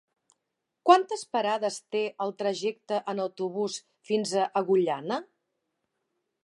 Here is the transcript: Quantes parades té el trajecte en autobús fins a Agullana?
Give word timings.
Quantes 0.89 1.23
parades 1.37 1.77
té 1.97 2.01
el 2.25 2.33
trajecte 2.39 3.01
en 3.13 3.23
autobús 3.27 3.79
fins 4.11 4.35
a 4.45 4.49
Agullana? 4.63 5.23